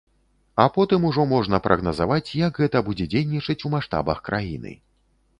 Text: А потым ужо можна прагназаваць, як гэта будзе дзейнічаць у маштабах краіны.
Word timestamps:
А 0.61 0.63
потым 0.75 1.03
ужо 1.09 1.25
можна 1.33 1.59
прагназаваць, 1.67 2.33
як 2.39 2.57
гэта 2.63 2.81
будзе 2.87 3.05
дзейнічаць 3.11 3.57
у 3.69 3.71
маштабах 3.75 4.23
краіны. 4.31 4.73